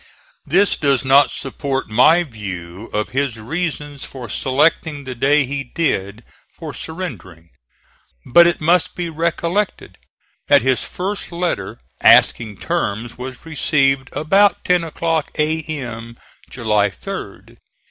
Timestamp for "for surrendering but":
6.51-8.47